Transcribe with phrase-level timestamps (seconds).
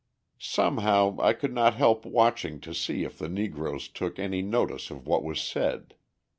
[0.39, 5.05] Somehow, I could not help watching to see if the Negroes took any notice of
[5.05, 5.93] what was said.